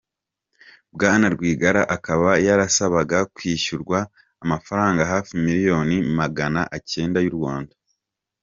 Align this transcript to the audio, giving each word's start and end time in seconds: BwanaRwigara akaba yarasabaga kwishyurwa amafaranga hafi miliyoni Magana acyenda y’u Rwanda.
BwanaRwigara 0.93 1.81
akaba 1.95 2.29
yarasabaga 2.47 3.17
kwishyurwa 3.35 3.99
amafaranga 4.43 5.01
hafi 5.11 5.33
miliyoni 5.45 5.95
Magana 6.19 6.61
acyenda 6.77 7.19
y’u 7.23 7.35
Rwanda. 7.37 7.73